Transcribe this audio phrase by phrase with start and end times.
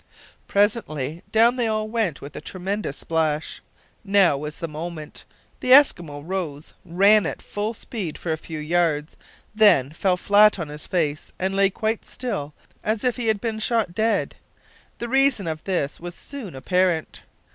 [0.47, 3.61] Presently, down they all went with a tremendous splash.
[4.03, 5.25] Now was the moment!
[5.59, 9.15] the Eskimo rose, ran at full speed for a few yards,
[9.53, 13.59] then fell flat on his face, and lay quite still as if he had been
[13.59, 14.33] shot dead.
[14.97, 17.21] The reason of this was soon apparent.